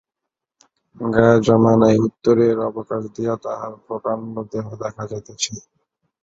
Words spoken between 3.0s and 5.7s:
দিয়া তাহার প্রকাণ্ড দেহ দেখা যাইতেছে।